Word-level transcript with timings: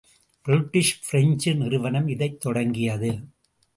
British 0.41 1.09
French 1.09 1.55
நிறுவனம் 1.55 2.07
இதைத் 2.07 2.39
தொடங்கியது. 2.39 3.19